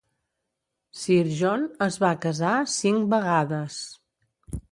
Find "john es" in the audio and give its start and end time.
1.41-1.99